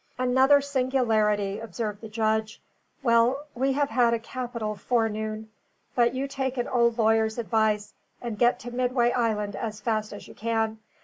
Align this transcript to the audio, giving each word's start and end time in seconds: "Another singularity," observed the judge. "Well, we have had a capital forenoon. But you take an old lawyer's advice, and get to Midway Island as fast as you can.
"Another 0.17 0.61
singularity," 0.61 1.59
observed 1.59 2.01
the 2.01 2.09
judge. 2.09 2.59
"Well, 3.03 3.45
we 3.53 3.73
have 3.73 3.91
had 3.91 4.15
a 4.15 4.19
capital 4.19 4.73
forenoon. 4.75 5.51
But 5.93 6.15
you 6.15 6.27
take 6.27 6.57
an 6.57 6.67
old 6.67 6.97
lawyer's 6.97 7.37
advice, 7.37 7.93
and 8.19 8.39
get 8.39 8.57
to 8.61 8.71
Midway 8.71 9.11
Island 9.11 9.55
as 9.55 9.79
fast 9.79 10.11
as 10.11 10.27
you 10.27 10.33
can. 10.33 10.79